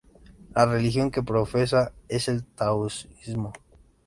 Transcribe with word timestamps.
La 0.55 0.65
religión 0.65 1.11
que 1.11 1.21
profesa 1.21 1.93
es 2.09 2.27
el 2.27 2.43
taoísmo. 2.43 3.53